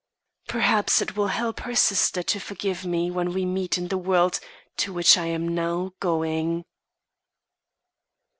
[0.47, 4.39] Perhaps it will help her sister to forgive me when we meet in the world
[4.77, 6.65] to which I am now going.